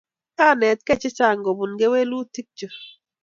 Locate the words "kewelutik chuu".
1.79-2.77